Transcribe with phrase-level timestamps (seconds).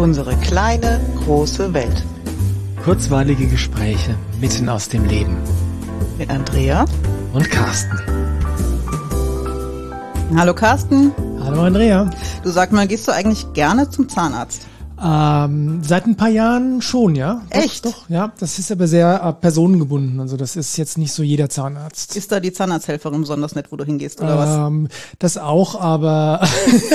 [0.00, 2.06] Unsere kleine, große Welt.
[2.82, 5.36] Kurzweilige Gespräche mitten aus dem Leben.
[6.16, 6.86] Mit Andrea
[7.34, 8.00] und Carsten.
[10.34, 11.12] Hallo Carsten.
[11.44, 12.08] Hallo Andrea.
[12.42, 14.69] Du sag mal, gehst du eigentlich gerne zum Zahnarzt?
[15.02, 17.42] Ähm, seit ein paar Jahren schon, ja.
[17.50, 17.86] Doch, Echt?
[17.86, 18.32] Doch, ja.
[18.38, 20.20] Das ist aber sehr äh, personengebunden.
[20.20, 22.16] Also das ist jetzt nicht so jeder Zahnarzt.
[22.16, 25.16] Ist da die Zahnarzthelferin besonders nett, wo du hingehst, oder ähm, was?
[25.18, 26.46] Das auch, aber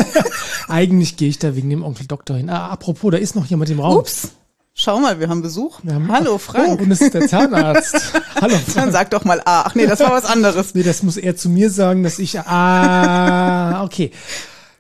[0.68, 2.50] eigentlich gehe ich da wegen dem Onkel Doktor hin.
[2.50, 3.98] Ah, apropos, da ist noch jemand im Raum.
[3.98, 4.30] Ups.
[4.78, 5.80] Schau mal, wir haben Besuch.
[5.84, 6.80] Wir haben, Hallo Frank.
[6.80, 7.96] Oh, und es ist der Zahnarzt.
[8.42, 8.76] Hallo Frank.
[8.76, 9.64] Dann sag doch mal ah.
[9.66, 10.76] Ach nee, das war was anderes.
[10.76, 14.12] nee, das muss er zu mir sagen, dass ich ah, okay.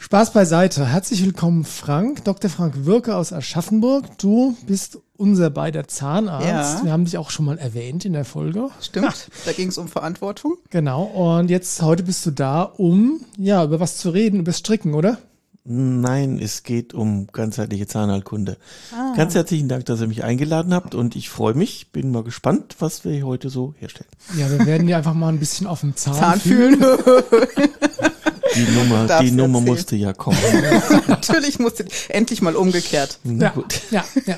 [0.06, 0.86] Spaß beiseite.
[0.86, 2.52] Herzlich willkommen, Frank, Dr.
[2.52, 4.06] Frank Wirke aus Aschaffenburg.
[4.20, 6.48] Du bist unser beider Zahnarzt.
[6.78, 6.82] Ja.
[6.84, 8.70] Wir haben dich auch schon mal erwähnt in der Folge.
[8.82, 10.58] Stimmt, da ging es um Verantwortung.
[10.70, 14.94] Genau, und jetzt heute bist du da, um ja über was zu reden, über Stricken,
[14.94, 15.18] oder?
[15.64, 18.58] Nein, es geht um ganzheitliche Zahnheilkunde.
[18.94, 19.16] Ah.
[19.18, 22.76] Ganz herzlichen Dank, dass ihr mich eingeladen habt und ich freue mich, bin mal gespannt,
[22.78, 24.12] was wir heute so herstellen.
[24.38, 26.78] Ja, wir werden dir einfach mal ein bisschen auf den Zahn, Zahn fühlen.
[28.56, 30.38] Die Nummer, die Nummer musste ja kommen.
[31.08, 33.20] Natürlich musste endlich mal umgekehrt.
[33.24, 33.82] Ja, gut.
[33.92, 34.38] ja, ja.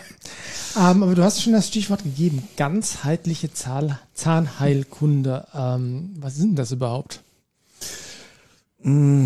[0.75, 5.47] Ähm, aber du hast schon das Stichwort gegeben, ganzheitliche Zahl Zahnheilkunde.
[5.53, 7.21] Ähm, was ist denn das überhaupt?
[8.83, 9.25] Mm,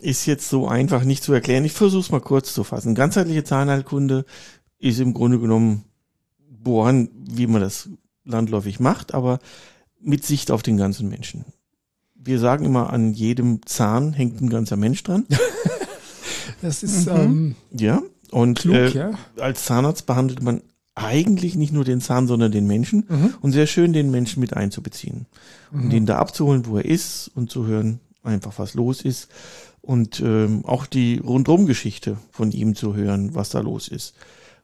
[0.00, 1.64] ist jetzt so einfach nicht zu erklären.
[1.64, 2.94] Ich versuche es mal kurz zu fassen.
[2.94, 4.24] Ganzheitliche Zahnheilkunde
[4.78, 5.84] ist im Grunde genommen
[6.48, 7.88] bohren, wie man das
[8.24, 9.40] landläufig macht, aber
[10.00, 11.44] mit Sicht auf den ganzen Menschen
[12.28, 15.24] wir sagen immer, an jedem Zahn hängt ein ganzer Mensch dran.
[16.62, 17.16] das ist mhm.
[17.16, 19.10] ähm, ja und klug, äh, ja.
[19.38, 20.62] als Zahnarzt behandelt man
[20.94, 23.34] eigentlich nicht nur den Zahn, sondern den Menschen mhm.
[23.40, 25.26] und sehr schön den Menschen mit einzubeziehen
[25.70, 25.84] mhm.
[25.84, 29.28] und ihn da abzuholen, wo er ist und zu hören, einfach was los ist
[29.80, 34.14] und ähm, auch die Rundum-Geschichte von ihm zu hören, was da los ist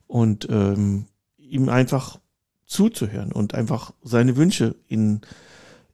[0.06, 1.06] und ähm,
[1.38, 2.18] ihm einfach
[2.66, 5.26] zuzuhören und einfach seine Wünsche in äh,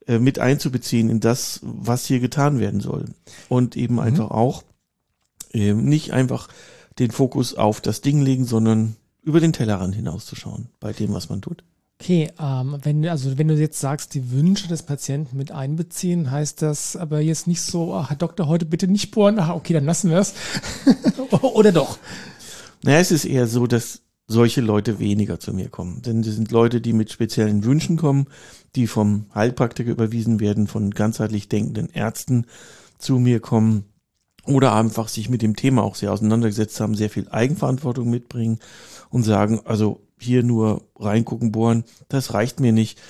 [0.07, 3.07] mit einzubeziehen in das, was hier getan werden soll.
[3.49, 4.01] Und eben mhm.
[4.01, 4.65] einfach auch
[5.53, 6.49] äh, nicht einfach
[6.99, 11.43] den Fokus auf das Ding legen, sondern über den Tellerrand hinauszuschauen bei dem, was man
[11.43, 11.65] tut.
[12.01, 16.63] Okay, ähm, wenn, also wenn du jetzt sagst, die Wünsche des Patienten mit einbeziehen, heißt
[16.63, 19.85] das aber jetzt nicht so, ach, Herr Doktor, heute bitte nicht bohren, ach, okay, dann
[19.85, 20.33] lassen wir es.
[21.43, 21.99] Oder doch?
[22.83, 24.01] Naja, es ist eher so, dass
[24.31, 26.03] solche Leute weniger zu mir kommen.
[26.03, 28.27] Denn das sind Leute, die mit speziellen Wünschen kommen,
[28.77, 32.47] die vom Heilpraktiker überwiesen werden, von ganzheitlich denkenden Ärzten
[32.99, 33.87] zu mir kommen
[34.47, 38.61] oder einfach sich mit dem Thema auch sehr auseinandergesetzt haben, sehr viel Eigenverantwortung mitbringen
[39.11, 43.01] und sagen, also hier nur reingucken, bohren, das reicht mir nicht.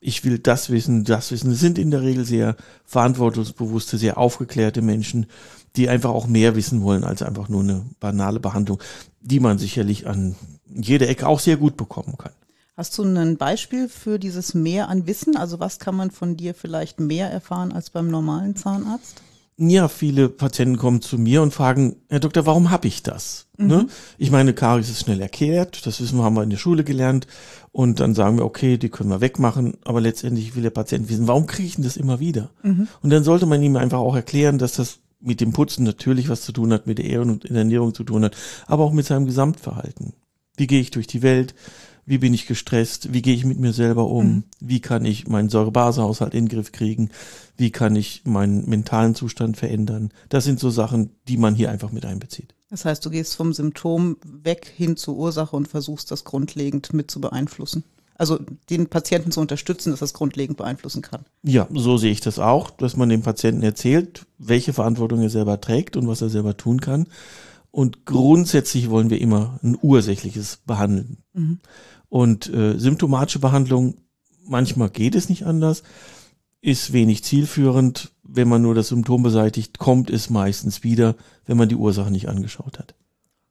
[0.00, 1.50] Ich will das wissen, das wissen.
[1.50, 5.26] Es sind in der Regel sehr verantwortungsbewusste, sehr aufgeklärte Menschen,
[5.76, 8.82] die einfach auch mehr wissen wollen als einfach nur eine banale Behandlung,
[9.20, 10.36] die man sicherlich an
[10.66, 12.32] jeder Ecke auch sehr gut bekommen kann.
[12.76, 15.36] Hast du ein Beispiel für dieses Mehr an Wissen?
[15.36, 19.22] Also was kann man von dir vielleicht mehr erfahren als beim normalen Zahnarzt?
[19.62, 23.46] Ja, viele Patienten kommen zu mir und fragen, Herr Doktor, warum habe ich das?
[23.58, 23.66] Mhm.
[23.66, 23.86] Ne?
[24.16, 27.26] Ich meine, Karies ist schnell erklärt, das wissen wir, haben wir in der Schule gelernt.
[27.70, 31.28] Und dann sagen wir, okay, die können wir wegmachen, aber letztendlich will der Patient wissen,
[31.28, 32.48] warum kriege ich denn das immer wieder?
[32.62, 32.88] Mhm.
[33.02, 36.42] Und dann sollte man ihm einfach auch erklären, dass das mit dem Putzen natürlich was
[36.42, 38.36] zu tun hat, mit der Ernährung und Ernährung zu tun hat,
[38.66, 40.14] aber auch mit seinem Gesamtverhalten.
[40.56, 41.54] Wie gehe ich durch die Welt?
[42.06, 43.12] Wie bin ich gestresst?
[43.12, 44.26] Wie gehe ich mit mir selber um?
[44.26, 44.44] Mhm.
[44.58, 47.10] Wie kann ich meinen Säurebasehaushalt in den Griff kriegen?
[47.56, 50.10] Wie kann ich meinen mentalen Zustand verändern?
[50.28, 52.54] Das sind so Sachen, die man hier einfach mit einbezieht.
[52.68, 57.10] Das heißt, du gehst vom Symptom weg hin zur Ursache und versuchst das grundlegend mit
[57.10, 57.84] zu beeinflussen.
[58.20, 58.38] Also
[58.68, 61.24] den Patienten zu unterstützen, dass das grundlegend beeinflussen kann.
[61.42, 65.60] Ja, so sehe ich das auch, dass man dem Patienten erzählt, welche Verantwortung er selber
[65.60, 67.06] trägt und was er selber tun kann
[67.70, 71.18] und grundsätzlich wollen wir immer ein ursächliches behandeln.
[71.32, 71.60] Mhm.
[72.08, 73.98] Und äh, symptomatische Behandlung,
[74.44, 75.82] manchmal geht es nicht anders,
[76.60, 78.10] ist wenig zielführend.
[78.22, 81.16] Wenn man nur das Symptom beseitigt, kommt es meistens wieder,
[81.46, 82.94] wenn man die Ursache nicht angeschaut hat.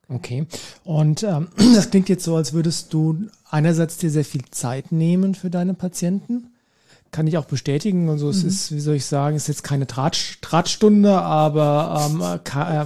[0.09, 0.45] Okay.
[0.83, 5.35] Und ähm, das klingt jetzt so, als würdest du einerseits dir sehr viel Zeit nehmen
[5.35, 6.51] für deine Patienten
[7.11, 8.09] kann ich auch bestätigen.
[8.09, 8.49] Also es mhm.
[8.49, 12.85] ist, wie soll ich sagen, ist jetzt keine Tratsch, Drahtstunde, aber ähm, kann,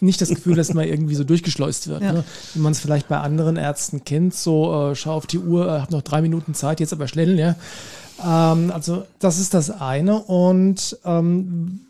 [0.00, 2.02] nicht das Gefühl, dass man irgendwie so durchgeschleust wird.
[2.02, 2.12] Ja.
[2.12, 2.24] Ne?
[2.54, 5.80] Wie man es vielleicht bei anderen Ärzten kennt, so äh, schau auf die Uhr, äh,
[5.80, 7.56] hab noch drei Minuten Zeit, jetzt aber schnell, ja.
[8.22, 10.20] Ähm, also das ist das eine.
[10.20, 11.80] Und ähm,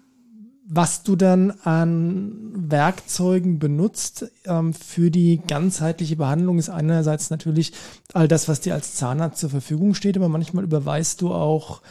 [0.67, 7.73] was du dann an Werkzeugen benutzt ähm, für die ganzheitliche Behandlung, ist einerseits natürlich
[8.15, 11.83] all das, was dir als Zahnarzt zur Verfügung steht, aber manchmal überweist du auch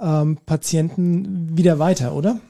[0.00, 2.40] ähm, Patienten wieder weiter, oder?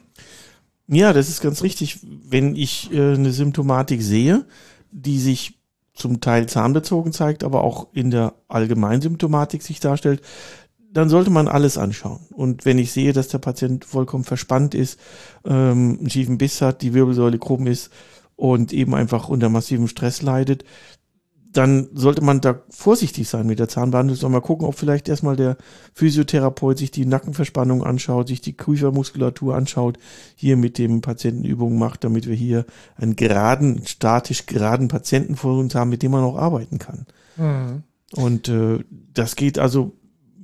[0.87, 1.99] Ja, das ist ganz richtig.
[2.03, 4.45] Wenn ich äh, eine Symptomatik sehe,
[4.91, 5.59] die sich
[5.93, 10.21] zum Teil zahnbezogen zeigt, aber auch in der Allgemeinsymptomatik sich darstellt,
[10.93, 12.21] dann sollte man alles anschauen.
[12.31, 14.99] Und wenn ich sehe, dass der Patient vollkommen verspannt ist,
[15.45, 17.91] ähm, einen schiefen Biss hat, die Wirbelsäule krumm ist
[18.35, 20.63] und eben einfach unter massivem Stress leidet,
[21.53, 24.17] dann sollte man da vorsichtig sein mit der Zahnbehandlung.
[24.17, 25.57] Soll mal gucken, ob vielleicht erstmal der
[25.93, 29.99] Physiotherapeut sich die Nackenverspannung anschaut, sich die Kiefermuskulatur anschaut,
[30.35, 35.57] hier mit dem Patienten Übungen macht, damit wir hier einen geraden, statisch geraden Patienten vor
[35.57, 37.05] uns haben, mit dem man auch arbeiten kann.
[37.37, 37.83] Mhm.
[38.15, 38.79] Und äh,
[39.13, 39.93] das geht also,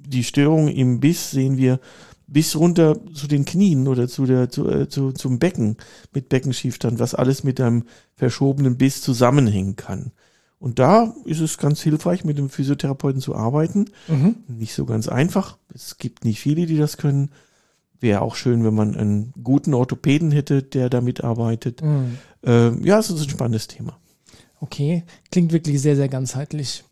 [0.09, 1.79] die Störung im Biss sehen wir
[2.27, 5.77] bis runter zu den Knien oder zu der, zu, äh, zu, zum Becken
[6.13, 7.83] mit Beckenschiefstand, was alles mit einem
[8.15, 10.11] verschobenen Biss zusammenhängen kann.
[10.59, 13.85] Und da ist es ganz hilfreich, mit dem Physiotherapeuten zu arbeiten.
[14.07, 14.35] Mhm.
[14.47, 15.57] Nicht so ganz einfach.
[15.73, 17.31] Es gibt nicht viele, die das können.
[18.01, 21.81] Wäre auch schön, wenn man einen guten Orthopäden hätte, der da mitarbeitet.
[21.81, 22.17] Mhm.
[22.43, 23.97] Ähm, ja, es ist ein spannendes Thema.
[24.59, 26.83] Okay, klingt wirklich sehr, sehr ganzheitlich.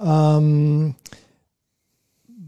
[0.00, 0.94] Ähm,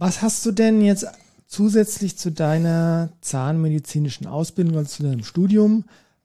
[0.00, 1.06] was hast du denn jetzt
[1.47, 5.85] zusätzlich zu deiner zahnmedizinischen Ausbildung, also zu deinem Studium,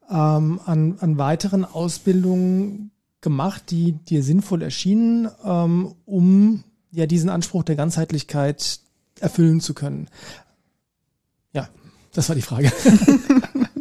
[0.10, 7.64] ähm, an, an weiteren Ausbildungen gemacht, die dir sinnvoll erschienen, ähm, um ja diesen Anspruch
[7.64, 8.80] der Ganzheitlichkeit
[9.20, 10.08] erfüllen zu können?
[11.52, 11.68] Ja,
[12.14, 12.72] das war die Frage.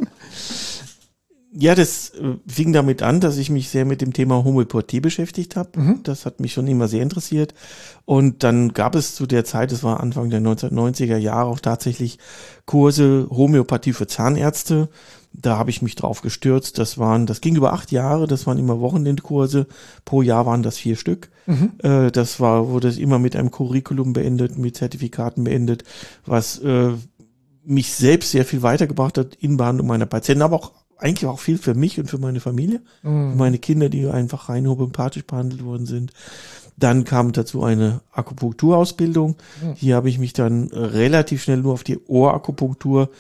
[1.64, 5.56] Ja, das äh, fing damit an, dass ich mich sehr mit dem Thema Homöopathie beschäftigt
[5.56, 5.80] habe.
[5.80, 6.00] Mhm.
[6.02, 7.54] Das hat mich schon immer sehr interessiert.
[8.04, 12.18] Und dann gab es zu der Zeit, das war Anfang der 1990er Jahre, auch tatsächlich
[12.66, 14.90] Kurse Homöopathie für Zahnärzte.
[15.32, 16.76] Da habe ich mich drauf gestürzt.
[16.76, 19.66] Das waren, das ging über acht Jahre, das waren immer Wochenendkurse.
[20.04, 21.30] Pro Jahr waren das vier Stück.
[21.46, 21.72] Mhm.
[21.82, 25.84] Äh, das war, wurde immer mit einem Curriculum beendet, mit Zertifikaten beendet,
[26.26, 26.90] was äh,
[27.64, 31.58] mich selbst sehr viel weitergebracht hat in Behandlung meiner Patienten, aber auch eigentlich auch viel
[31.58, 33.32] für mich und für meine Familie, mhm.
[33.32, 36.12] für meine Kinder, die einfach rein homöopathisch behandelt worden sind.
[36.76, 39.36] Dann kam dazu eine Akupunkturausbildung.
[39.62, 39.74] Mhm.
[39.74, 43.10] Hier habe ich mich dann relativ schnell nur auf die Ohrakupunktur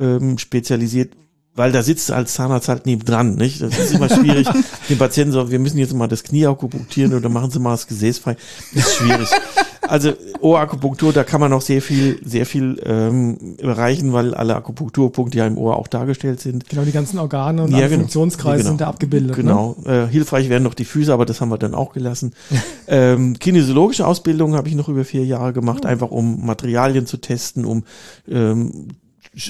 [0.00, 1.12] ähm, spezialisiert,
[1.54, 3.62] weil da sitzt als Zahnarzt halt nebendran, nicht?
[3.62, 4.48] Das ist immer schwierig.
[4.88, 7.86] Den Patienten so, wir müssen jetzt mal das Knie akupunktieren oder machen Sie mal das
[7.86, 8.36] Gesäß frei.
[8.74, 9.28] Das ist schwierig.
[9.90, 15.38] Also Ohrakupunktur, da kann man auch sehr viel, sehr viel ähm, erreichen, weil alle Akupunkturpunkte
[15.38, 16.68] ja im Ohr auch dargestellt sind.
[16.68, 19.30] Genau, die ganzen Organe und ja, genau, Funktionskreise genau, sind da abgebildet.
[19.30, 19.42] Ne?
[19.42, 19.76] Genau.
[19.84, 20.04] Ne?
[20.04, 22.34] Äh, hilfreich wären noch die Füße, aber das haben wir dann auch gelassen.
[22.86, 25.88] ähm, kinesiologische Ausbildung habe ich noch über vier Jahre gemacht, oh.
[25.88, 27.82] einfach um Materialien zu testen, um
[28.28, 28.90] ähm,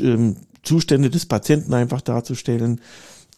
[0.01, 2.81] ähm, Zustände des Patienten einfach darzustellen.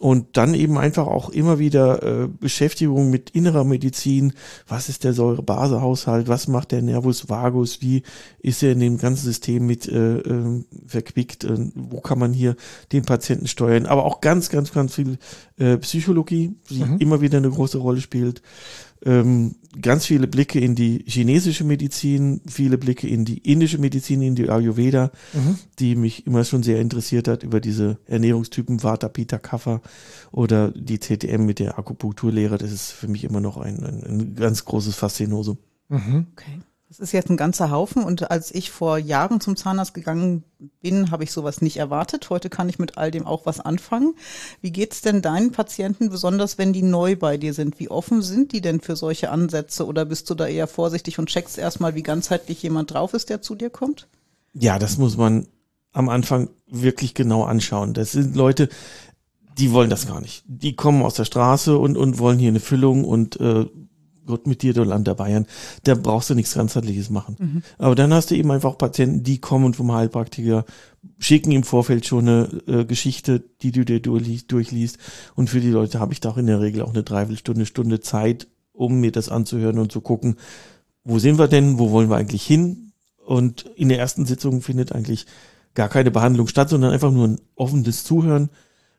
[0.02, 4.32] Und dann eben einfach auch immer wieder äh, Beschäftigung mit innerer Medizin.
[4.66, 6.26] Was ist der Säure-Base-Haushalt?
[6.26, 7.80] Was macht der Nervus vagus?
[7.82, 8.02] Wie
[8.40, 11.44] ist er in dem ganzen System mit äh, äh, verquickt?
[11.44, 12.56] Äh, wo kann man hier
[12.90, 13.86] den Patienten steuern?
[13.86, 15.18] Aber auch ganz, ganz, ganz viel
[15.56, 16.98] äh, Psychologie, die mhm.
[16.98, 18.42] immer wieder eine große Rolle spielt
[19.04, 24.34] ähm, ganz viele Blicke in die chinesische Medizin, viele Blicke in die indische Medizin, in
[24.34, 25.58] die Ayurveda, mhm.
[25.78, 29.80] die mich immer schon sehr interessiert hat über diese Ernährungstypen Vata, Pitta, Kapha
[30.30, 32.58] oder die TTM mit der Akupunkturlehre.
[32.58, 35.58] Das ist für mich immer noch ein, ein, ein ganz großes Faszinosum.
[35.88, 36.26] Mhm.
[36.32, 36.60] Okay.
[36.92, 40.44] Das ist jetzt ein ganzer Haufen und als ich vor Jahren zum Zahnarzt gegangen
[40.82, 42.28] bin, habe ich sowas nicht erwartet.
[42.28, 44.12] Heute kann ich mit all dem auch was anfangen.
[44.60, 47.80] Wie geht's denn deinen Patienten, besonders wenn die neu bei dir sind?
[47.80, 51.30] Wie offen sind die denn für solche Ansätze oder bist du da eher vorsichtig und
[51.30, 54.06] checkst erstmal, wie ganzheitlich jemand drauf ist, der zu dir kommt?
[54.52, 55.48] Ja, das muss man
[55.92, 57.94] am Anfang wirklich genau anschauen.
[57.94, 58.68] Das sind Leute,
[59.56, 60.44] die wollen das gar nicht.
[60.46, 63.64] Die kommen aus der Straße und, und wollen hier eine Füllung und äh,
[64.26, 65.46] Gott mit dir, du Land der Bayern,
[65.84, 67.36] da brauchst du nichts ganzheitliches machen.
[67.38, 67.62] Mhm.
[67.78, 70.64] Aber dann hast du eben einfach Patienten, die kommen vom Heilpraktiker,
[71.18, 74.98] schicken im Vorfeld schon eine äh, Geschichte, die du dir durchliest.
[75.34, 78.00] Und für die Leute habe ich da auch in der Regel auch eine Dreiviertelstunde, Stunde
[78.00, 80.36] Zeit, um mir das anzuhören und zu gucken,
[81.04, 82.92] wo sind wir denn, wo wollen wir eigentlich hin?
[83.24, 85.26] Und in der ersten Sitzung findet eigentlich
[85.74, 88.50] gar keine Behandlung statt, sondern einfach nur ein offenes Zuhören,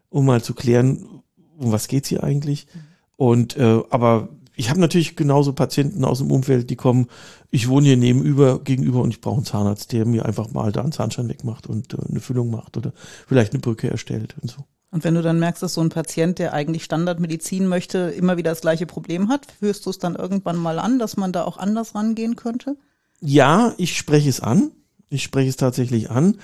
[0.09, 1.21] um mal zu klären,
[1.57, 2.67] um was geht's hier eigentlich.
[2.73, 2.79] Mhm.
[3.15, 7.07] Und äh, aber ich habe natürlich genauso Patienten aus dem Umfeld, die kommen,
[7.49, 10.81] ich wohne hier nebenüber, gegenüber und ich brauche einen Zahnarzt, der mir einfach mal da
[10.81, 12.93] einen Zahnschein wegmacht und äh, eine Füllung macht oder
[13.27, 14.63] vielleicht eine Brücke erstellt und so.
[14.91, 18.51] Und wenn du dann merkst, dass so ein Patient, der eigentlich Standardmedizin möchte, immer wieder
[18.51, 21.57] das gleiche Problem hat, führst du es dann irgendwann mal an, dass man da auch
[21.57, 22.77] anders rangehen könnte?
[23.19, 24.71] Ja, ich spreche es an.
[25.09, 26.37] Ich spreche es tatsächlich an.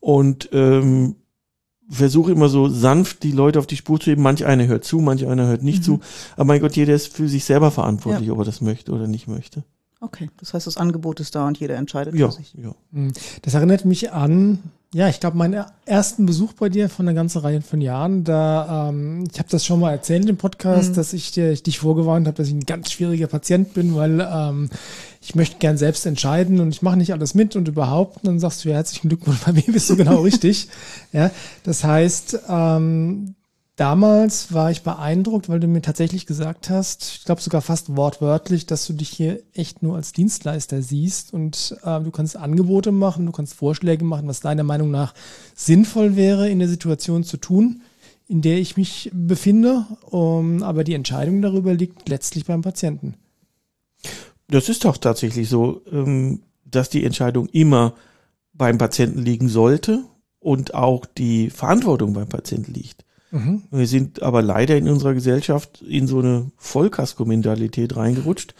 [0.00, 1.16] Und ähm,
[1.88, 4.22] versuche immer so sanft die Leute auf die Spur zu heben.
[4.22, 5.82] Manch einer hört zu, manch einer hört nicht mhm.
[5.82, 6.00] zu.
[6.34, 8.32] Aber mein Gott, jeder ist für sich selber verantwortlich, ja.
[8.32, 9.64] ob er das möchte oder nicht möchte.
[10.00, 12.54] Okay, das heißt, das Angebot ist da und jeder entscheidet ja, für sich.
[12.62, 12.74] Ja.
[12.90, 13.12] Mhm.
[13.42, 14.58] Das erinnert mich an
[14.92, 18.90] Ja, ich glaube, meinen ersten Besuch bei dir von einer ganzen Reihe von Jahren, da,
[18.90, 20.94] ähm, ich habe das schon mal erzählt im Podcast, mhm.
[20.94, 24.20] dass ich, dir, ich dich vorgewarnt habe, dass ich ein ganz schwieriger Patient bin, weil
[24.20, 24.68] ähm,
[25.24, 28.18] ich möchte gern selbst entscheiden und ich mache nicht alles mit und überhaupt.
[28.18, 30.68] Und dann sagst du, ja, herzlichen Glückwunsch, bei mir bist du genau richtig.
[31.12, 31.30] Ja,
[31.62, 33.34] das heißt, ähm,
[33.76, 38.66] Damals war ich beeindruckt, weil du mir tatsächlich gesagt hast, ich glaube sogar fast wortwörtlich,
[38.66, 43.26] dass du dich hier echt nur als Dienstleister siehst und äh, du kannst Angebote machen,
[43.26, 45.12] du kannst Vorschläge machen, was deiner Meinung nach
[45.56, 47.82] sinnvoll wäre in der Situation zu tun,
[48.28, 49.86] in der ich mich befinde.
[50.08, 53.14] Um, aber die Entscheidung darüber liegt letztlich beim Patienten.
[54.48, 57.94] Das ist doch tatsächlich so, ähm, dass die Entscheidung immer
[58.52, 60.04] beim Patienten liegen sollte
[60.38, 63.04] und auch die Verantwortung beim Patienten liegt.
[63.30, 63.62] Mhm.
[63.70, 68.54] Wir sind aber leider in unserer Gesellschaft in so eine Vollkasko-Mentalität reingerutscht,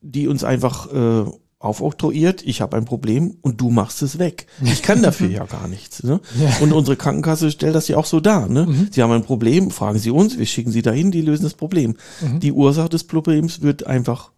[0.00, 1.30] die uns einfach äh,
[1.64, 4.46] aufoktroyiert, ich habe ein Problem und du machst es weg.
[4.62, 6.02] Ich kann dafür ja gar nichts.
[6.02, 6.20] Ne?
[6.38, 6.50] Ja.
[6.60, 8.48] Und unsere Krankenkasse stellt das ja auch so dar.
[8.48, 8.66] Ne?
[8.66, 8.88] Mhm.
[8.90, 11.96] Sie haben ein Problem, fragen Sie uns, wir schicken Sie dahin, die lösen das Problem.
[12.20, 12.40] Mhm.
[12.40, 14.32] Die Ursache des Problems wird einfach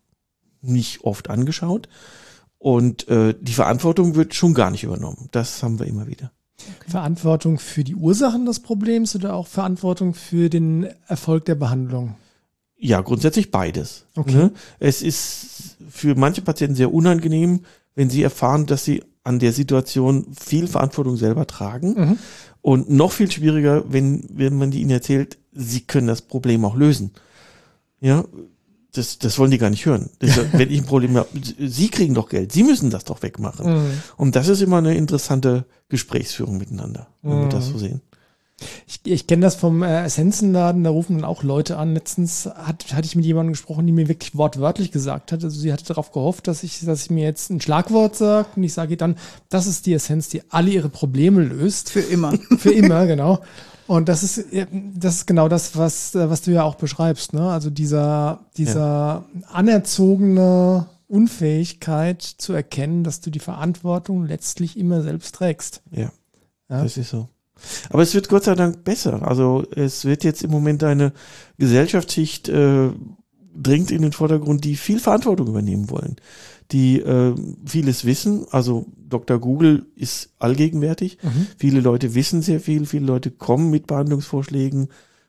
[0.67, 1.89] nicht oft angeschaut
[2.59, 5.29] und äh, die Verantwortung wird schon gar nicht übernommen.
[5.33, 6.33] Das haben wir immer wieder.
[6.59, 6.91] Okay.
[6.91, 12.17] Verantwortung für die Ursachen des Problems oder auch Verantwortung für den Erfolg der Behandlung?
[12.79, 14.07] Ja, grundsätzlich beides.
[14.17, 14.35] Okay.
[14.35, 14.53] Ne?
[14.79, 17.61] Es ist für manche Patienten sehr unangenehm,
[17.95, 21.95] wenn sie erfahren, dass sie an der Situation viel Verantwortung selber tragen.
[21.95, 22.19] Mhm.
[22.63, 27.13] Und noch viel schwieriger, wenn, wenn man ihnen erzählt, sie können das Problem auch lösen.
[28.01, 28.25] Ja,
[28.97, 30.11] das, das wollen die gar nicht hören.
[30.19, 33.67] Das, wenn ich ein Problem habe, sie kriegen doch Geld, sie müssen das doch wegmachen.
[33.67, 34.03] Mhm.
[34.17, 37.43] Und das ist immer eine interessante Gesprächsführung miteinander, wenn mhm.
[37.43, 38.01] wir das so sehen.
[38.87, 41.93] Ich, ich kenne das vom äh, Essenzenladen, da rufen dann auch Leute an.
[41.93, 45.45] Letztens hat, hatte ich mit jemandem gesprochen, die mir wirklich wortwörtlich gesagt hat.
[45.45, 48.65] Also sie hatte darauf gehofft, dass ich, dass ich mir jetzt ein Schlagwort sagt und
[48.65, 49.17] ich sage dann,
[49.51, 51.91] das ist die Essenz, die alle ihre Probleme löst.
[51.91, 52.33] Für immer.
[52.59, 53.41] Für immer, genau.
[53.87, 54.45] Und das ist,
[54.95, 57.51] das ist genau das, was, was du ja auch beschreibst, ne?
[57.51, 59.49] Also dieser, dieser ja.
[59.53, 65.83] anerzogene Unfähigkeit zu erkennen, dass du die Verantwortung letztlich immer selbst trägst.
[65.93, 66.11] Ja.
[66.69, 66.83] ja?
[66.83, 67.29] Das ist so.
[67.91, 69.23] Aber es wird Gott sei Dank besser.
[69.27, 71.13] Also es wird jetzt im Moment eine
[71.59, 72.91] Gesellschaftsschicht äh,
[73.55, 76.17] dringt in den Vordergrund, die viel Verantwortung übernehmen wollen
[76.73, 78.47] die äh, vieles wissen.
[78.51, 79.39] Also Dr.
[79.39, 81.19] Google ist allgegenwärtig.
[81.23, 81.47] Mhm.
[81.57, 84.89] Viele Leute wissen sehr viel, viele Leute kommen mit Behandlungsvorschlägen.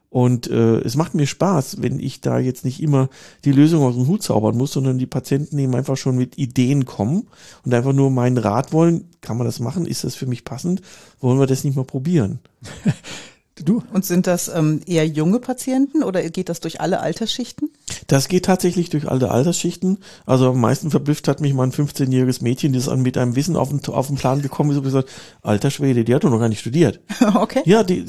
[0.10, 3.10] Und äh, es macht mir Spaß, wenn ich da jetzt nicht immer
[3.44, 6.86] die Lösung aus dem Hut zaubern muss, sondern die Patienten eben einfach schon mit Ideen
[6.86, 7.28] kommen
[7.66, 9.10] und einfach nur meinen Rat wollen.
[9.22, 9.86] Kann man das machen?
[9.86, 10.82] Ist das für mich passend?
[11.20, 12.40] Wollen wir das nicht mal probieren?
[13.64, 13.84] Du?
[13.94, 17.70] Und sind das ähm, eher junge Patienten oder geht das durch alle Altersschichten?
[18.08, 20.00] Das geht tatsächlich durch alle Altersschichten.
[20.26, 23.70] Also am meisten verblüfft hat mich mal ein 15-jähriges Mädchen, das mit einem Wissen auf
[23.70, 25.10] den, auf den Plan gekommen ist und gesagt,
[25.42, 27.00] alter Schwede, die hat doch noch gar nicht studiert.
[27.36, 27.62] okay.
[27.66, 28.06] Ja, die,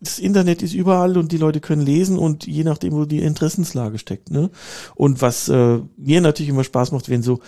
[0.00, 3.98] das Internet ist überall und die Leute können lesen und je nachdem, wo die Interessenslage
[3.98, 4.30] steckt.
[4.30, 4.50] Ne?
[4.94, 7.40] Und was äh, mir natürlich immer Spaß macht, wenn so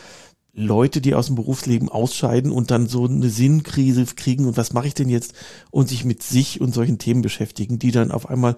[0.54, 4.86] Leute, die aus dem Berufsleben ausscheiden und dann so eine Sinnkrise kriegen und was mache
[4.86, 5.32] ich denn jetzt
[5.70, 8.56] und sich mit sich und solchen Themen beschäftigen, die dann auf einmal,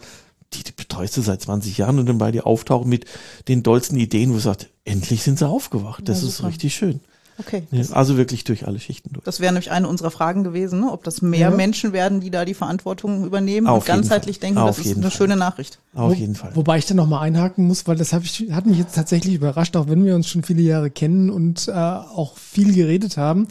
[0.53, 3.05] die, die betreust du seit 20 Jahren und dann bei dir auftauchen mit
[3.47, 6.09] den dollsten Ideen, wo du sagst, endlich sind sie aufgewacht.
[6.09, 7.01] Das ja, ist richtig schön.
[7.39, 7.65] Okay.
[7.71, 9.25] Ja, also wirklich durch alle Schichten durch.
[9.25, 10.93] Das wäre nämlich eine unserer Fragen gewesen, ne?
[10.93, 11.51] ob das mehr ja.
[11.51, 15.03] Menschen werden, die da die Verantwortung übernehmen Auf und ganzheitlich denken, Auf das ist eine
[15.03, 15.11] Fall.
[15.11, 15.79] schöne Nachricht.
[15.95, 16.53] Auf Wo, jeden Fall.
[16.55, 19.77] Wobei ich da nochmal einhaken muss, weil das hab ich, hat mich jetzt tatsächlich überrascht,
[19.77, 23.49] auch wenn wir uns schon viele Jahre kennen und äh, auch viel geredet haben.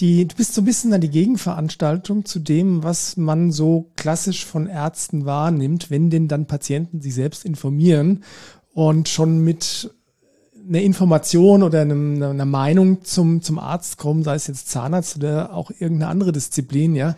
[0.00, 4.46] Die, du bist so ein bisschen an die Gegenveranstaltung zu dem, was man so klassisch
[4.46, 8.24] von Ärzten wahrnimmt, wenn denn dann Patienten sich selbst informieren
[8.72, 9.90] und schon mit
[10.70, 15.52] eine Information oder eine, eine Meinung zum, zum Arzt kommen, sei es jetzt Zahnarzt oder
[15.52, 17.16] auch irgendeine andere Disziplin, ja,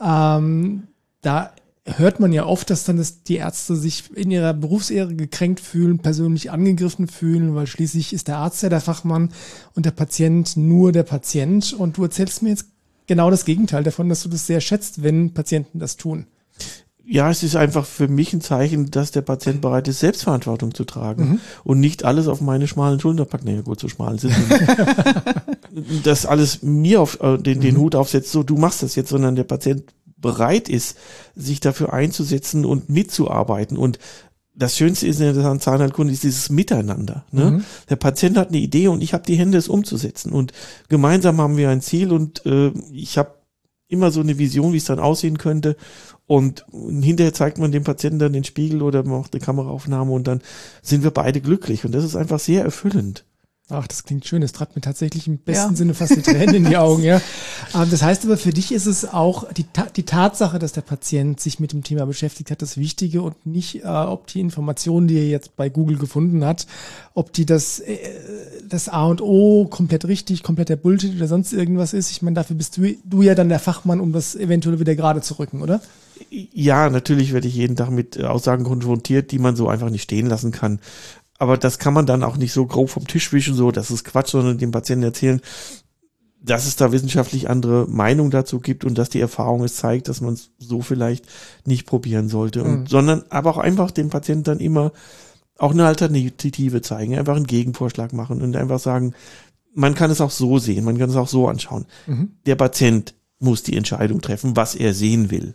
[0.00, 0.88] ähm,
[1.22, 1.52] da
[1.84, 6.00] hört man ja oft, dass dann das, die Ärzte sich in ihrer Berufsehre gekränkt fühlen,
[6.00, 9.30] persönlich angegriffen fühlen, weil schließlich ist der Arzt ja der Fachmann
[9.74, 11.72] und der Patient nur der Patient.
[11.72, 12.66] Und du erzählst mir jetzt
[13.06, 16.26] genau das Gegenteil davon, dass du das sehr schätzt, wenn Patienten das tun
[17.10, 20.84] ja, es ist einfach für mich ein Zeichen, dass der Patient bereit ist, Selbstverantwortung zu
[20.84, 21.40] tragen mhm.
[21.64, 23.46] und nicht alles auf meine schmalen Schulter packt.
[23.46, 26.02] Naja, gut, so schmal sind sie.
[26.04, 27.80] dass alles mir auf äh, den, den mhm.
[27.80, 29.84] Hut aufsetzt, so du machst das jetzt, sondern der Patient
[30.18, 30.98] bereit ist,
[31.34, 33.78] sich dafür einzusetzen und mitzuarbeiten.
[33.78, 33.98] Und
[34.54, 37.24] das Schönste ist in der Zahnheilkunde ist dieses Miteinander.
[37.30, 37.52] Ne?
[37.52, 37.64] Mhm.
[37.88, 40.32] Der Patient hat eine Idee und ich habe die Hände, es umzusetzen.
[40.32, 40.52] Und
[40.90, 43.38] gemeinsam haben wir ein Ziel und äh, ich habe
[43.88, 45.76] immer so eine Vision, wie es dann aussehen könnte.
[46.28, 50.42] Und hinterher zeigt man dem Patienten dann den Spiegel oder macht eine Kameraaufnahme und dann
[50.82, 51.86] sind wir beide glücklich.
[51.86, 53.24] Und das ist einfach sehr erfüllend.
[53.70, 54.42] Ach, das klingt schön.
[54.42, 55.76] Es treibt mir tatsächlich im besten ja.
[55.76, 57.20] Sinne fast die Tränen in die Augen, ja.
[57.74, 59.64] Ähm, das heißt aber, für dich ist es auch die,
[59.96, 63.84] die Tatsache, dass der Patient sich mit dem Thema beschäftigt hat, das Wichtige und nicht,
[63.84, 66.66] äh, ob die Informationen, die er jetzt bei Google gefunden hat,
[67.12, 67.98] ob die das, äh,
[68.66, 72.10] das A und O komplett richtig, komplett der Bullshit oder sonst irgendwas ist.
[72.10, 75.20] Ich meine, dafür bist du, du ja dann der Fachmann, um das eventuell wieder gerade
[75.20, 75.82] zu rücken, oder?
[76.30, 80.26] Ja, natürlich werde ich jeden Tag mit Aussagen konfrontiert, die man so einfach nicht stehen
[80.26, 80.80] lassen kann.
[81.38, 84.04] Aber das kann man dann auch nicht so grob vom Tisch wischen, so, das ist
[84.04, 85.40] Quatsch, sondern dem Patienten erzählen,
[86.40, 90.20] dass es da wissenschaftlich andere Meinungen dazu gibt und dass die Erfahrung es zeigt, dass
[90.20, 91.26] man es so vielleicht
[91.64, 92.62] nicht probieren sollte.
[92.62, 92.86] Und, mhm.
[92.86, 94.92] sondern aber auch einfach dem Patienten dann immer
[95.58, 99.14] auch eine Alternative zeigen, einfach einen Gegenvorschlag machen und einfach sagen,
[99.74, 101.86] man kann es auch so sehen, man kann es auch so anschauen.
[102.06, 102.32] Mhm.
[102.46, 105.54] Der Patient muss die Entscheidung treffen, was er sehen will.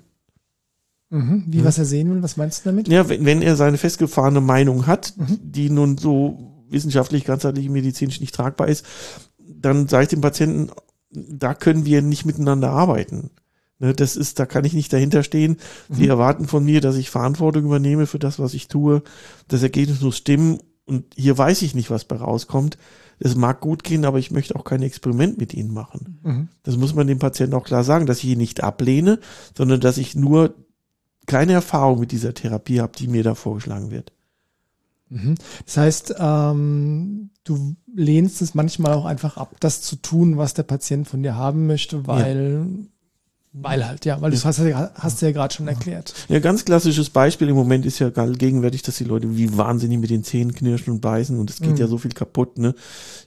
[1.13, 1.43] Mhm.
[1.45, 1.65] Wie, mhm.
[1.65, 2.87] was er sehen will, was meinst du damit?
[2.87, 5.37] Ja, wenn, wenn er seine festgefahrene Meinung hat, mhm.
[5.43, 8.83] die nun so wissenschaftlich, ganzheitlich, medizinisch nicht tragbar ist,
[9.37, 10.71] dann sage ich dem Patienten,
[11.11, 13.29] da können wir nicht miteinander arbeiten.
[13.77, 15.57] Ne, das ist, da kann ich nicht dahinter stehen.
[15.89, 16.09] Sie mhm.
[16.09, 19.03] erwarten von mir, dass ich Verantwortung übernehme für das, was ich tue.
[19.47, 22.79] Das Ergebnis muss stimmen und hier weiß ich nicht, was bei rauskommt.
[23.19, 26.19] Es mag gut gehen, aber ich möchte auch kein Experiment mit ihnen machen.
[26.23, 26.49] Mhm.
[26.63, 29.19] Das muss man dem Patienten auch klar sagen, dass ich ihn nicht ablehne,
[29.55, 30.55] sondern dass ich nur
[31.25, 34.11] keine Erfahrung mit dieser Therapie habe, die mir da vorgeschlagen wird.
[35.09, 35.35] Mhm.
[35.65, 40.63] Das heißt, ähm, du lehnst es manchmal auch einfach ab, das zu tun, was der
[40.63, 42.65] Patient von dir haben möchte, weil.
[43.55, 46.15] Weil halt, ja, weil du hast, hast ja gerade schon erklärt.
[46.27, 50.09] Ja, ganz klassisches Beispiel im Moment ist ja gegenwärtig, dass die Leute wie wahnsinnig mit
[50.09, 51.77] den Zähnen knirschen und beißen und es geht mhm.
[51.77, 52.73] ja so viel kaputt, ne?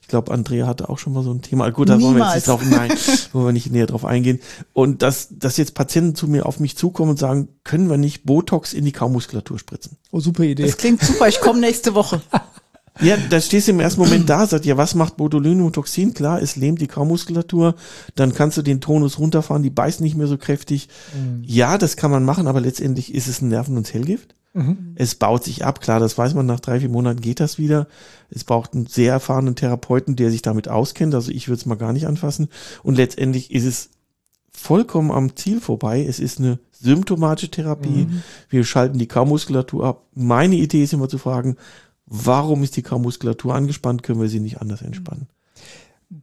[0.01, 1.69] Ich glaube, Andrea hatte auch schon mal so ein Thema.
[1.69, 2.91] Gut, da wollen wir jetzt nicht drauf, nein,
[3.31, 4.41] wollen wir nicht näher drauf eingehen.
[4.73, 8.25] Und dass, dass jetzt Patienten zu mir auf mich zukommen und sagen, können wir nicht
[8.25, 9.97] Botox in die Kaumuskulatur spritzen?
[10.11, 10.65] Oh, super Idee.
[10.65, 12.21] Das klingt super, ich komme nächste Woche.
[13.01, 16.13] Ja, da stehst du im ersten Moment da, sagt, ja, was macht Botulinumtoxin?
[16.13, 17.75] Klar, es lähmt die Kaumuskulatur,
[18.15, 20.89] dann kannst du den Tonus runterfahren, die beißen nicht mehr so kräftig.
[21.13, 21.43] Mhm.
[21.45, 24.35] Ja, das kann man machen, aber letztendlich ist es ein Nerven- und Zellgift.
[24.53, 24.93] Mhm.
[24.95, 27.87] Es baut sich ab, klar, das weiß man, nach drei, vier Monaten geht das wieder.
[28.29, 31.75] Es braucht einen sehr erfahrenen Therapeuten, der sich damit auskennt, also ich würde es mal
[31.75, 32.49] gar nicht anfassen.
[32.83, 33.89] Und letztendlich ist es
[34.51, 36.03] vollkommen am Ziel vorbei.
[36.03, 38.07] Es ist eine symptomatische Therapie.
[38.07, 38.23] Mhm.
[38.49, 40.05] Wir schalten die Kaumuskulatur ab.
[40.15, 41.57] Meine Idee ist immer zu fragen,
[42.07, 45.27] warum ist die Kaumuskulatur angespannt, können wir sie nicht anders entspannen.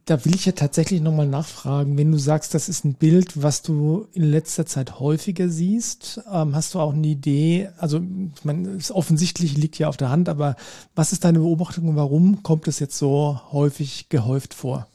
[0.05, 3.61] Da will ich ja tatsächlich nochmal nachfragen, wenn du sagst, das ist ein Bild, was
[3.61, 8.01] du in letzter Zeit häufiger siehst, ähm, hast du auch eine Idee, also
[8.35, 10.55] ich meine, es offensichtlich liegt ja auf der Hand, aber
[10.95, 14.87] was ist deine Beobachtung warum kommt es jetzt so häufig gehäuft vor?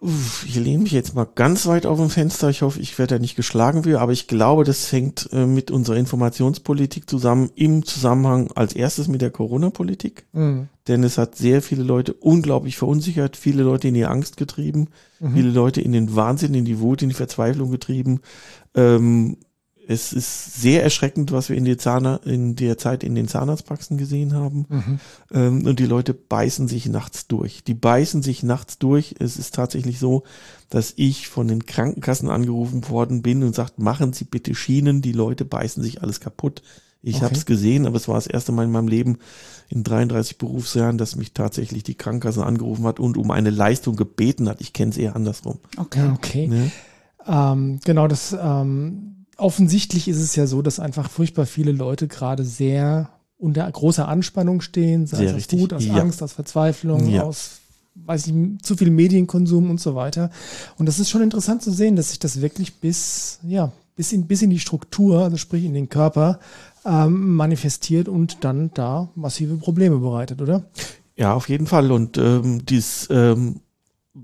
[0.00, 2.48] Ich lehne mich jetzt mal ganz weit auf dem Fenster.
[2.50, 5.72] Ich hoffe, ich werde da nicht geschlagen für, aber ich glaube, das hängt äh, mit
[5.72, 10.26] unserer Informationspolitik zusammen im Zusammenhang als erstes mit der Corona-Politik.
[10.32, 10.68] Mhm.
[10.86, 14.86] Denn es hat sehr viele Leute unglaublich verunsichert, viele Leute in die Angst getrieben,
[15.18, 15.34] mhm.
[15.34, 18.20] viele Leute in den Wahnsinn, in die Wut, in die Verzweiflung getrieben.
[18.76, 19.38] Ähm,
[19.90, 23.96] es ist sehr erschreckend, was wir in der, Zahn in der Zeit in den Zahnarztpraxen
[23.96, 24.66] gesehen haben.
[24.68, 25.00] Mhm.
[25.32, 27.64] Ähm, und die Leute beißen sich nachts durch.
[27.64, 29.14] Die beißen sich nachts durch.
[29.18, 30.24] Es ist tatsächlich so,
[30.68, 35.00] dass ich von den Krankenkassen angerufen worden bin und sagt, machen Sie bitte Schienen.
[35.00, 36.62] Die Leute beißen sich alles kaputt.
[37.00, 37.24] Ich okay.
[37.24, 39.18] habe es gesehen, aber es war das erste Mal in meinem Leben
[39.70, 44.50] in 33 Berufsjahren, dass mich tatsächlich die Krankenkasse angerufen hat und um eine Leistung gebeten
[44.50, 44.60] hat.
[44.60, 45.60] Ich kenne es eher andersrum.
[45.78, 46.46] Okay, okay.
[46.46, 46.70] Ne?
[47.26, 52.44] Ähm, genau, das ähm, offensichtlich ist es ja so, dass einfach furchtbar viele Leute gerade
[52.44, 55.52] sehr unter großer Anspannung stehen, sei sehr es aus.
[55.58, 55.94] Wut, aus ja.
[55.94, 57.22] Angst, aus Verzweiflung, ja.
[57.22, 57.60] aus
[58.04, 60.30] weiß ich, zu viel Medienkonsum und so weiter.
[60.76, 64.26] Und das ist schon interessant zu sehen, dass sich das wirklich bis, ja, bis in,
[64.26, 66.38] bis in die Struktur, also sprich in den Körper,
[66.84, 70.64] ähm, manifestiert und dann da massive Probleme bereitet, oder?
[71.16, 71.90] Ja, auf jeden Fall.
[71.90, 73.60] Und ähm, dieses ähm,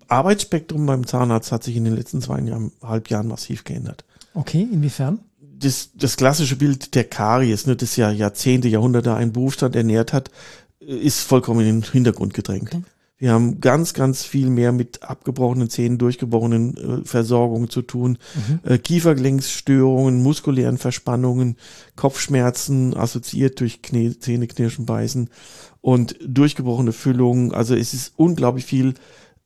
[0.06, 4.04] Arbeitsspektrum beim Zahnarzt hat sich in den letzten zweieinhalb Jahren massiv geändert.
[4.34, 5.20] Okay, inwiefern?
[5.40, 10.30] Das, das klassische Bild der Karies, ne, das ja Jahrzehnte, Jahrhunderte einen Berufsstand ernährt hat,
[10.80, 12.74] ist vollkommen in den Hintergrund gedrängt.
[12.74, 12.82] Okay.
[13.16, 18.18] Wir haben ganz, ganz viel mehr mit abgebrochenen Zähnen, durchgebrochenen äh, Versorgungen zu tun.
[18.34, 18.60] Mhm.
[18.64, 21.56] Äh, Kiefergelenksstörungen, muskulären Verspannungen,
[21.94, 25.30] Kopfschmerzen assoziiert durch Knie, Zähne knirschen, beißen
[25.80, 27.54] und durchgebrochene Füllungen.
[27.54, 28.94] Also es ist unglaublich viel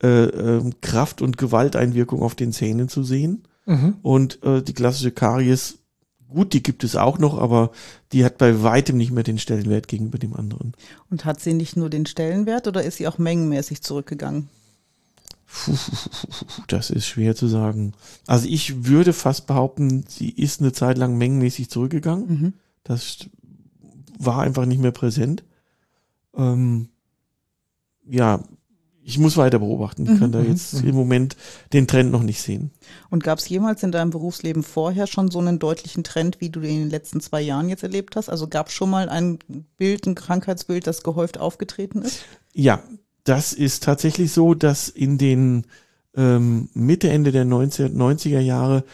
[0.03, 3.45] äh, äh, Kraft- und Gewalteinwirkung auf den Zähnen zu sehen.
[3.69, 3.97] Mhm.
[4.03, 5.79] Und äh, die klassische Karies,
[6.29, 7.71] gut, die gibt es auch noch, aber
[8.13, 10.73] die hat bei weitem nicht mehr den Stellenwert gegenüber dem anderen.
[11.11, 14.49] Und hat sie nicht nur den Stellenwert oder ist sie auch mengenmäßig zurückgegangen?
[16.67, 17.95] Das ist schwer zu sagen.
[18.27, 22.27] Also ich würde fast behaupten, sie ist eine Zeit lang mengenmäßig zurückgegangen.
[22.29, 22.53] Mhm.
[22.85, 23.19] Das
[24.19, 25.45] war einfach nicht mehr präsent.
[26.35, 26.89] Ähm,
[28.07, 28.43] ja,
[29.09, 30.05] ich muss weiter beobachten.
[30.05, 30.91] Ich kann da jetzt mhm.
[30.91, 31.37] im Moment
[31.73, 32.73] den Trend noch nicht sehen.
[33.09, 36.61] Und gab es jemals in deinem Berufsleben vorher schon so einen deutlichen Trend, wie du
[36.61, 38.29] den in den letzten zwei Jahren jetzt erlebt hast?
[38.29, 39.39] Also gab es schon mal ein
[39.79, 42.21] Bild, ein Krankheitsbild, das gehäuft aufgetreten ist?
[42.53, 42.83] Ja,
[43.25, 45.65] das ist tatsächlich so, dass in den
[46.15, 48.85] ähm, Mitte, Ende der 90er Jahre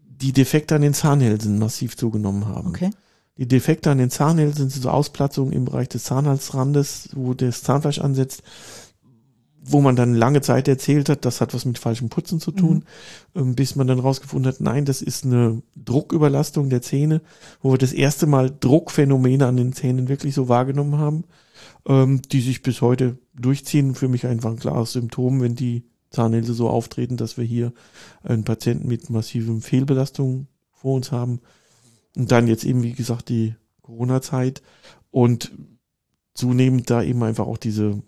[0.00, 2.70] die Defekte an den Zahnhälsen massiv zugenommen haben.
[2.70, 2.90] Okay.
[3.36, 8.00] Die Defekte an den Zahnhälsen sind so Ausplatzungen im Bereich des Zahnhalsrandes, wo das Zahnfleisch
[8.00, 8.42] ansetzt,
[9.62, 12.84] wo man dann lange Zeit erzählt hat, das hat was mit falschem Putzen zu tun,
[13.34, 13.40] mhm.
[13.40, 17.20] Ähm, bis man dann rausgefunden hat, nein, das ist eine Drucküberlastung der Zähne,
[17.62, 21.24] wo wir das erste Mal Druckphänomene an den Zähnen wirklich so wahrgenommen haben,
[21.86, 23.94] ähm, die sich bis heute durchziehen.
[23.94, 27.72] Für mich einfach ein klares Symptom, wenn die Zahnhälse so auftreten, dass wir hier
[28.22, 31.40] einen Patienten mit massivem Fehlbelastung vor uns haben.
[32.16, 34.62] Und dann jetzt eben, wie gesagt, die Corona-Zeit
[35.10, 35.52] und
[36.34, 38.02] zunehmend da eben einfach auch diese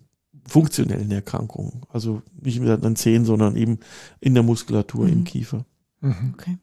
[0.47, 1.83] funktionellen Erkrankungen.
[1.93, 3.79] Also nicht mehr an Zähnen, sondern eben
[4.21, 5.13] in der Muskulatur, mhm.
[5.13, 5.65] im Kiefer.
[6.01, 6.35] Mhm.
[6.35, 6.59] Okay.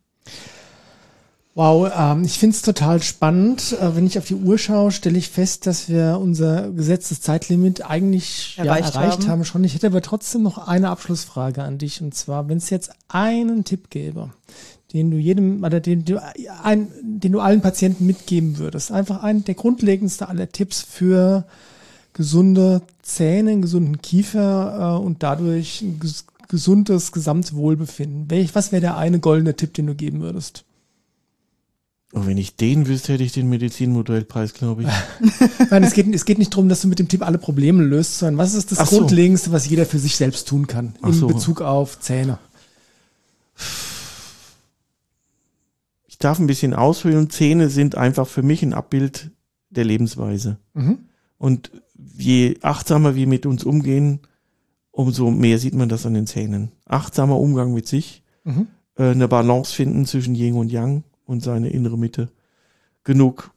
[1.55, 3.75] Wow, ähm, ich finde es total spannend.
[3.81, 7.85] Äh, wenn ich auf die Uhr schaue, stelle ich fest, dass wir unser gesetztes Zeitlimit
[7.85, 9.29] eigentlich erreicht, ja, erreicht haben.
[9.29, 9.45] haben.
[9.45, 9.63] schon.
[9.63, 12.01] Ich hätte aber trotzdem noch eine Abschlussfrage an dich.
[12.01, 14.29] Und zwar, wenn es jetzt einen Tipp gäbe,
[14.93, 16.21] den du jedem oder den du,
[16.63, 21.45] ein, den du allen Patienten mitgeben würdest, einfach ein der grundlegendste aller Tipps für
[22.19, 28.29] gesunde Zähne, einen gesunden Kiefer äh, und dadurch ein ges gesundes Gesamtwohlbefinden.
[28.29, 30.65] Welch, was wäre der eine goldene Tipp, den du geben würdest?
[32.11, 34.89] Und wenn ich den wüsste, hätte ich den Medizinmodellpreis, glaube ich.
[35.69, 38.17] Nein, es geht, es geht nicht darum, dass du mit dem Tipp alle Probleme löst,
[38.17, 41.27] sondern was ist das Ach Grundlegendste, was jeder für sich selbst tun kann in so.
[41.27, 42.37] Bezug auf Zähne?
[46.07, 47.29] Ich darf ein bisschen ausholen.
[47.29, 49.29] Zähne sind einfach für mich ein Abbild
[49.69, 50.57] der Lebensweise.
[50.73, 50.97] Mhm.
[51.37, 51.71] Und
[52.17, 54.19] je achtsamer wir mit uns umgehen,
[54.91, 56.71] umso mehr sieht man das an den Zähnen.
[56.85, 58.67] Achtsamer Umgang mit sich, mhm.
[58.95, 62.31] äh, eine Balance finden zwischen Yin und Yang und seine innere Mitte.
[63.03, 63.51] Genug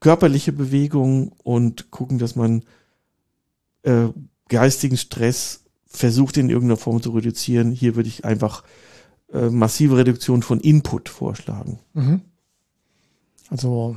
[0.00, 2.62] körperliche Bewegung und gucken, dass man
[3.82, 4.08] äh,
[4.48, 7.70] geistigen Stress versucht in irgendeiner Form zu reduzieren.
[7.72, 8.64] Hier würde ich einfach
[9.32, 11.78] äh, massive Reduktion von Input vorschlagen.
[11.94, 12.20] Mhm.
[13.48, 13.96] Also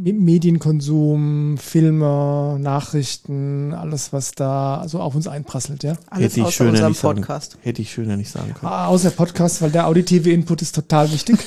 [0.00, 5.96] Medienkonsum, Filme, Nachrichten, alles, was da so auf uns einprasselt, ja?
[6.08, 7.52] Alles Hätte ich schöner nicht Podcast.
[7.52, 8.72] Sagen, hätte ich schöner nicht sagen können.
[8.72, 11.38] Ah, außer Podcast, weil der auditive Input ist total wichtig.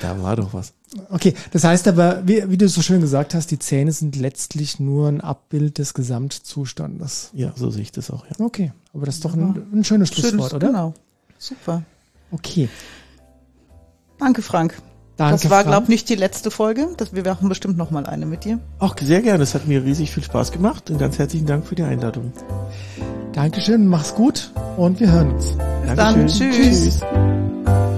[0.00, 0.72] da war doch was.
[1.10, 4.80] Okay, das heißt aber, wie, wie, du so schön gesagt hast, die Zähne sind letztlich
[4.80, 7.30] nur ein Abbild des Gesamtzustandes.
[7.34, 8.32] Ja, so sehe ich das auch, ja.
[8.38, 10.66] Okay, aber das ist doch ein, ein schönes Schlusswort, Schönes, oder?
[10.68, 10.94] Genau.
[11.38, 11.82] Super.
[12.30, 12.68] Okay.
[14.18, 14.80] Danke, Frank.
[15.16, 16.88] Danke, das war, glaube ich, nicht die letzte Folge.
[16.96, 18.58] Das, wir machen bestimmt noch mal eine mit dir.
[18.78, 19.42] Auch sehr gerne.
[19.42, 22.32] Es hat mir riesig viel Spaß gemacht und ganz herzlichen Dank für die Einladung.
[23.32, 25.56] Dankeschön, mach's gut und wir hören uns.
[25.86, 25.96] Dankeschön.
[25.96, 27.00] Dann, tschüss.
[27.00, 27.91] tschüss.